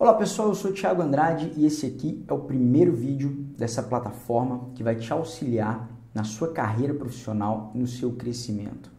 [0.00, 4.70] Olá pessoal, eu sou Thiago Andrade e esse aqui é o primeiro vídeo dessa plataforma
[4.76, 8.92] que vai te auxiliar na sua carreira profissional e no seu crescimento.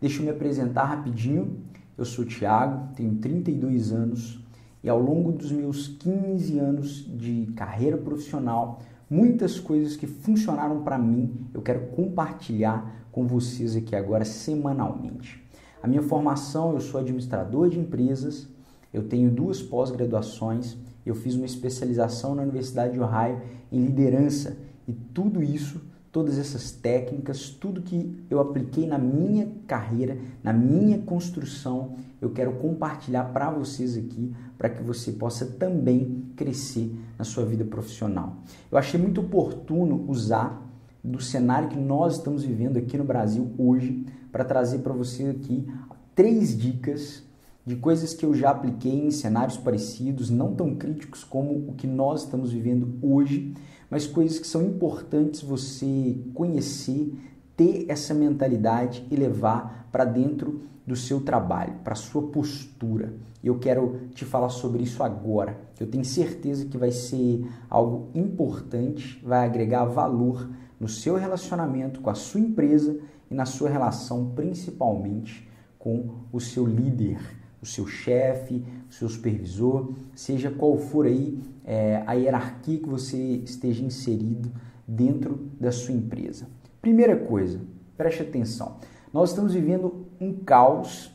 [0.00, 1.60] Deixa eu me apresentar rapidinho.
[1.96, 4.44] Eu sou Thiago, tenho 32 anos
[4.82, 10.98] e ao longo dos meus 15 anos de carreira profissional, muitas coisas que funcionaram para
[10.98, 15.40] mim eu quero compartilhar com vocês aqui agora semanalmente.
[15.80, 18.48] A minha formação, eu sou administrador de empresas,
[18.92, 24.56] eu tenho duas pós-graduações, eu fiz uma especialização na Universidade de Ohio em liderança
[24.86, 25.80] e tudo isso,
[26.12, 32.52] todas essas técnicas, tudo que eu apliquei na minha carreira, na minha construção, eu quero
[32.54, 38.38] compartilhar para vocês aqui, para que você possa também crescer na sua vida profissional.
[38.70, 40.68] Eu achei muito oportuno usar
[41.02, 45.66] do cenário que nós estamos vivendo aqui no Brasil hoje para trazer para você aqui
[46.14, 47.22] três dicas
[47.64, 51.86] de coisas que eu já apliquei em cenários parecidos, não tão críticos como o que
[51.86, 53.54] nós estamos vivendo hoje,
[53.90, 57.12] mas coisas que são importantes você conhecer,
[57.56, 63.12] ter essa mentalidade e levar para dentro do seu trabalho, para sua postura.
[63.42, 65.60] Eu quero te falar sobre isso agora.
[65.78, 72.10] Eu tenho certeza que vai ser algo importante, vai agregar valor no seu relacionamento com
[72.10, 72.98] a sua empresa
[73.30, 79.92] e na sua relação principalmente com o seu líder o seu chefe, o seu supervisor,
[80.14, 84.50] seja qual for aí é, a hierarquia que você esteja inserido
[84.86, 86.48] dentro da sua empresa.
[86.80, 87.60] Primeira coisa,
[87.96, 88.76] preste atenção.
[89.12, 91.12] Nós estamos vivendo um caos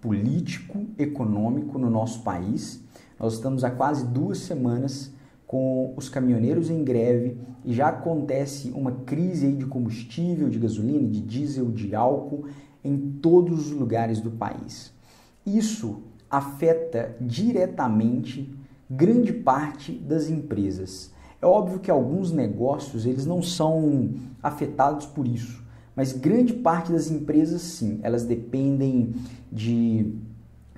[0.00, 2.82] político, econômico no nosso país.
[3.18, 5.12] Nós estamos há quase duas semanas
[5.46, 11.20] com os caminhoneiros em greve e já acontece uma crise de combustível, de gasolina, de
[11.20, 12.46] diesel, de álcool
[12.84, 14.92] em todos os lugares do país.
[15.46, 18.52] Isso afeta diretamente
[18.90, 21.12] grande parte das empresas.
[21.40, 25.62] É óbvio que alguns negócios eles não são afetados por isso,
[25.94, 29.14] mas grande parte das empresas sim, elas dependem
[29.52, 30.14] de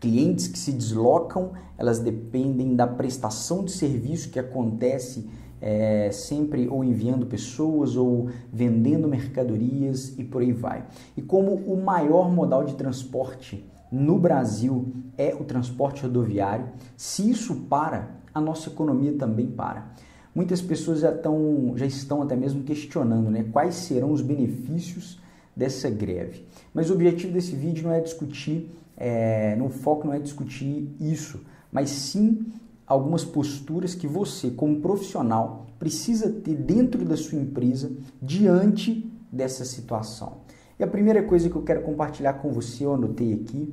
[0.00, 5.28] clientes que se deslocam, elas dependem da prestação de serviço que acontece
[5.60, 10.86] é, sempre ou enviando pessoas ou vendendo mercadorias e por aí vai.
[11.16, 16.66] E como o maior modal de transporte no Brasil é o transporte rodoviário.
[16.96, 19.92] Se isso para, a nossa economia também para.
[20.34, 25.20] Muitas pessoas já, estão, já estão até mesmo questionando né, quais serão os benefícios
[25.54, 26.44] dessa greve.
[26.74, 31.40] Mas o objetivo desse vídeo não é discutir, é, no foco não é discutir isso,
[31.70, 32.46] mas sim
[32.84, 40.38] algumas posturas que você, como profissional, precisa ter dentro da sua empresa diante dessa situação.
[40.78, 43.72] E a primeira coisa que eu quero compartilhar com você, eu anotei aqui,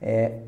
[0.00, 0.42] é,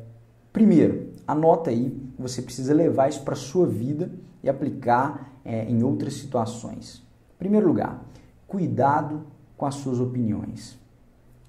[0.53, 4.11] primeiro, anota aí, você precisa levar isso para sua vida
[4.43, 7.01] e aplicar é, em outras situações.
[7.39, 8.05] Primeiro lugar,
[8.47, 9.23] cuidado
[9.57, 10.77] com as suas opiniões.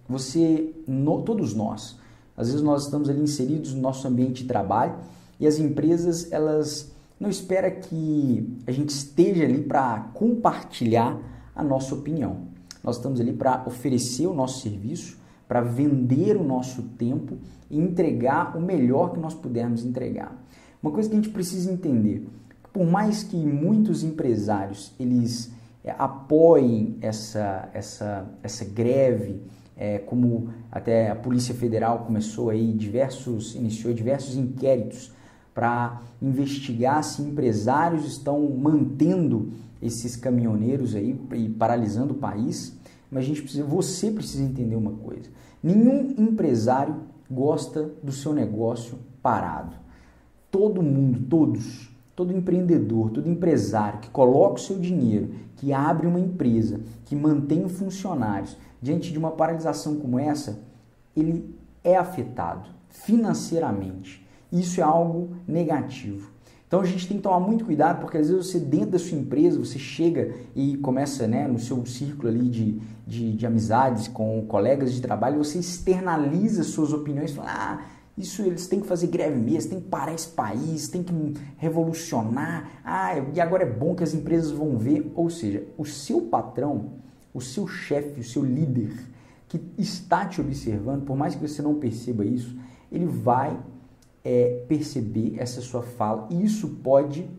[0.09, 1.99] Você, no, todos nós,
[2.37, 4.97] às vezes nós estamos ali inseridos no nosso ambiente de trabalho
[5.39, 11.19] e as empresas, elas não esperam que a gente esteja ali para compartilhar
[11.55, 12.56] a nossa opinião.
[12.87, 17.37] Nós estamos ali para oferecer o nosso serviço, para vender o nosso tempo
[17.69, 20.41] e entregar o melhor que nós pudermos entregar.
[20.81, 22.29] Uma coisa que a gente precisa entender,
[22.73, 25.51] por mais que muitos empresários eles
[25.83, 29.43] é, apoiem essa, essa, essa greve,
[29.77, 35.13] é, como até a Polícia Federal começou aí diversos, iniciou diversos inquéritos
[35.53, 42.77] para investigar se empresários estão mantendo esses caminhoneiros aí e paralisando o país.
[43.11, 45.29] Mas a gente precisa, você precisa entender uma coisa:
[45.63, 46.97] nenhum empresário
[47.31, 49.77] gosta do seu negócio parado.
[50.51, 56.21] Todo mundo, todos, todo empreendedor, todo empresário que coloca o seu dinheiro, que abre uma
[56.21, 60.61] empresa, que mantém funcionários diante de uma paralisação como essa,
[61.17, 64.27] ele é afetado financeiramente.
[64.51, 66.36] Isso é algo negativo.
[66.77, 69.17] Então a gente tem que tomar muito cuidado, porque às vezes você dentro da sua
[69.17, 74.45] empresa, você chega e começa né, no seu círculo ali de, de, de amizades com
[74.47, 77.81] colegas de trabalho, você externaliza suas opiniões, fala, ah,
[78.19, 81.15] isso eles têm que fazer greve mesmo, tem que parar esse país, tem que
[81.57, 85.11] revolucionar, ah, e agora é bom que as empresas vão ver.
[85.15, 86.91] Ou seja, o seu patrão,
[87.33, 88.93] o seu chefe, o seu líder,
[89.49, 92.55] que está te observando, por mais que você não perceba isso,
[92.93, 93.59] ele vai
[94.27, 97.31] é, perceber essa sua fala e isso pode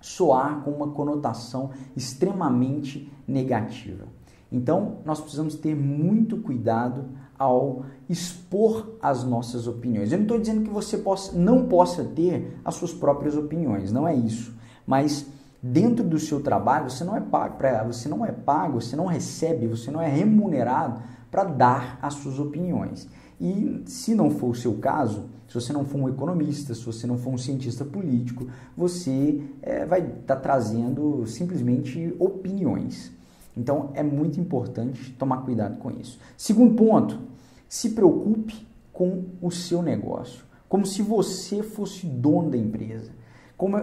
[0.00, 4.04] soar com uma conotação extremamente negativa.
[4.50, 7.04] Então, nós precisamos ter muito cuidado
[7.38, 10.10] ao expor as nossas opiniões.
[10.10, 14.06] Eu não estou dizendo que você possa, não possa ter as suas próprias opiniões, não
[14.06, 14.52] é isso.
[14.84, 15.26] Mas
[15.62, 19.06] dentro do seu trabalho você não é pago para, você não é pago, você não
[19.06, 21.00] recebe, você não é remunerado
[21.30, 23.08] para dar as suas opiniões.
[23.40, 27.06] E se não for o seu caso, se você não for um economista, se você
[27.06, 28.46] não for um cientista político,
[28.76, 33.12] você é, vai estar tá trazendo simplesmente opiniões.
[33.56, 36.18] Então é muito importante tomar cuidado com isso.
[36.36, 37.18] Segundo ponto,
[37.68, 43.10] se preocupe com o seu negócio, como se você fosse dono da empresa.
[43.56, 43.78] Como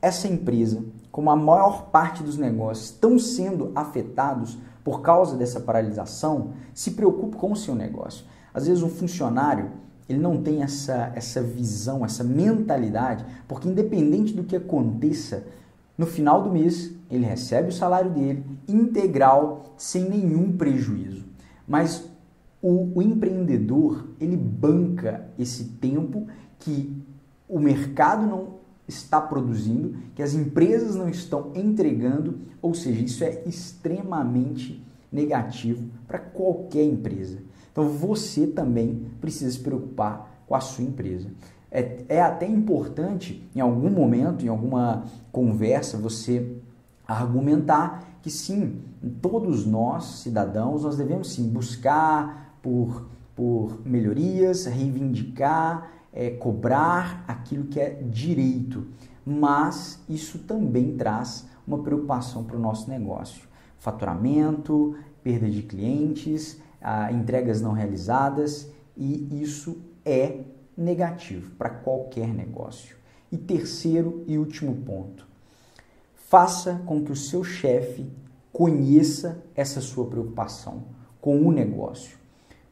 [0.00, 6.52] essa empresa, como a maior parte dos negócios estão sendo afetados por causa dessa paralisação,
[6.72, 8.24] se preocupe com o seu negócio.
[8.56, 9.70] Às vezes um funcionário
[10.08, 15.44] ele não tem essa, essa visão, essa mentalidade, porque independente do que aconteça,
[15.98, 21.26] no final do mês ele recebe o salário dele integral, sem nenhum prejuízo.
[21.68, 22.08] Mas
[22.62, 26.26] o, o empreendedor ele banca esse tempo
[26.58, 26.96] que
[27.46, 28.54] o mercado não
[28.88, 34.82] está produzindo, que as empresas não estão entregando, ou seja, isso é extremamente
[35.12, 37.45] negativo para qualquer empresa.
[37.76, 41.28] Então você também precisa se preocupar com a sua empresa.
[41.70, 46.56] É, é até importante, em algum momento, em alguma conversa, você
[47.06, 48.80] argumentar que sim,
[49.20, 57.78] todos nós, cidadãos, nós devemos sim buscar por, por melhorias, reivindicar, é, cobrar aquilo que
[57.78, 58.86] é direito.
[59.22, 63.42] Mas isso também traz uma preocupação para o nosso negócio.
[63.78, 66.58] Faturamento, perda de clientes,
[67.12, 70.40] entregas não realizadas, e isso é
[70.76, 72.96] negativo para qualquer negócio.
[73.30, 75.26] E terceiro e último ponto,
[76.14, 78.06] faça com que o seu chefe
[78.52, 80.84] conheça essa sua preocupação
[81.20, 82.16] com o negócio.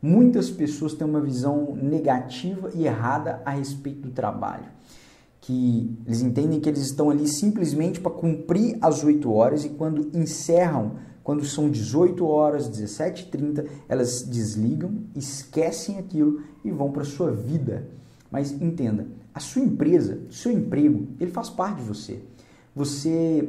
[0.01, 4.67] Muitas pessoas têm uma visão negativa e errada a respeito do trabalho.
[5.45, 10.11] Que eles entendem que eles estão ali simplesmente para cumprir as 8 horas e quando
[10.17, 10.93] encerram,
[11.23, 17.87] quando são 18 horas, 17h30, elas desligam, esquecem aquilo e vão para a sua vida
[18.35, 22.21] mas entenda, a sua empresa, o seu emprego, ele faz parte de você.
[22.75, 23.49] Você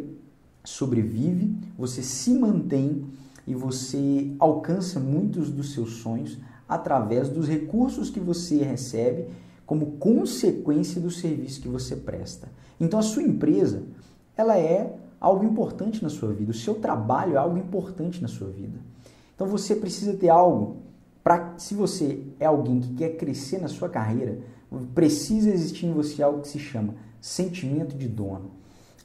[0.63, 3.03] sobrevive, você se mantém
[3.47, 6.37] e você alcança muitos dos seus sonhos
[6.69, 9.25] através dos recursos que você recebe
[9.65, 12.49] como consequência do serviço que você presta.
[12.79, 13.83] Então a sua empresa,
[14.37, 18.49] ela é algo importante na sua vida, o seu trabalho é algo importante na sua
[18.49, 18.79] vida.
[19.33, 20.77] Então você precisa ter algo
[21.23, 24.39] para se você é alguém que quer crescer na sua carreira,
[24.93, 28.51] precisa existir em você algo que se chama sentimento de dono.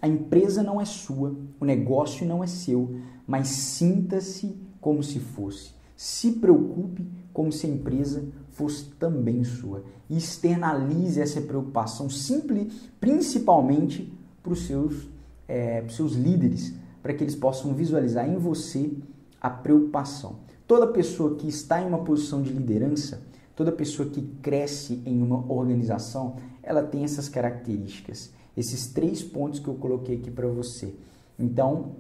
[0.03, 2.97] A empresa não é sua, o negócio não é seu,
[3.27, 5.73] mas sinta-se como se fosse.
[5.97, 8.25] Se preocupe como se a empresa
[8.61, 9.83] fosse também sua.
[10.09, 14.13] E externalize essa preocupação simples, principalmente
[14.43, 15.09] para os seus,
[15.49, 18.93] é, seus líderes, para que eles possam visualizar em você
[19.41, 20.37] a preocupação.
[20.67, 23.21] Toda pessoa que está em uma posição de liderança,
[23.61, 29.69] Toda pessoa que cresce em uma organização, ela tem essas características, esses três pontos que
[29.69, 30.95] eu coloquei aqui para você.
[31.39, 31.91] Então,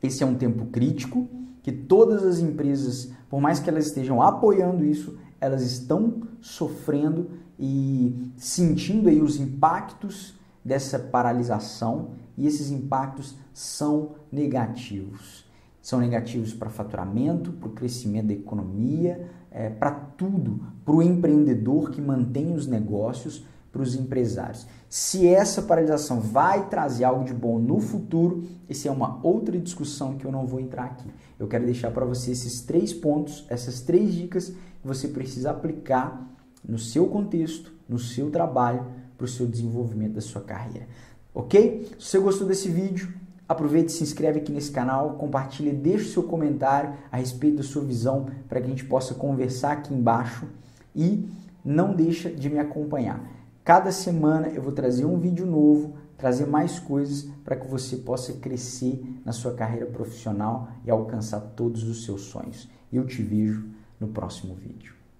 [0.00, 1.26] esse é um tempo crítico
[1.64, 8.32] que todas as empresas, por mais que elas estejam apoiando isso, elas estão sofrendo e
[8.36, 10.34] sentindo aí os impactos
[10.64, 15.48] dessa paralisação e esses impactos são negativos.
[15.80, 21.90] São negativos para faturamento, para o crescimento da economia, é, para tudo, para o empreendedor
[21.90, 24.66] que mantém os negócios, para os empresários.
[24.88, 30.16] Se essa paralisação vai trazer algo de bom no futuro, essa é uma outra discussão
[30.16, 31.08] que eu não vou entrar aqui.
[31.38, 36.28] Eu quero deixar para você esses três pontos, essas três dicas que você precisa aplicar
[36.66, 38.84] no seu contexto, no seu trabalho,
[39.16, 40.88] para o seu desenvolvimento da sua carreira.
[41.34, 41.88] Ok?
[41.98, 43.12] Se você gostou desse vídeo,
[43.50, 47.82] Aproveite e se inscreve aqui nesse canal, compartilhe, deixe seu comentário a respeito da sua
[47.82, 50.46] visão para que a gente possa conversar aqui embaixo
[50.94, 51.28] e
[51.64, 53.20] não deixa de me acompanhar.
[53.70, 58.32] Cada semana eu vou trazer um vídeo novo, trazer mais coisas para que você possa
[58.32, 62.68] crescer na sua carreira profissional e alcançar todos os seus sonhos.
[62.92, 64.99] Eu te vejo no próximo vídeo.